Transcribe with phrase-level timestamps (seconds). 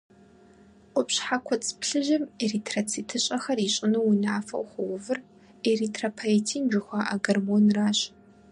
[0.93, 5.19] Къупщхьэ куцӏ плъыжьым эритроцитыщӏэхэр ищӏыну унафэу хуэувыр
[5.69, 7.99] эритропоетин жыхуаӏэ гормонращ.